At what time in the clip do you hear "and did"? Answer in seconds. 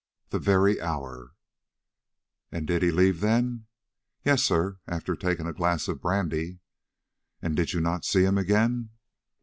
2.51-2.81, 7.39-7.73